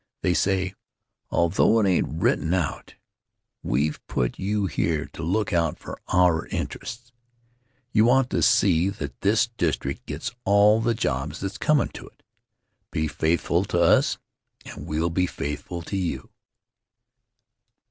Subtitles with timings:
[0.23, 0.73] They say,
[1.29, 2.95] although it ain't written out:
[3.61, 7.11] "We've put you here to look out for our Interests.
[7.91, 12.23] You want to see that this district gets all the jobs that's comm' to it.
[12.89, 14.17] Be faithful to us,
[14.65, 16.31] and we'll be faithful to you."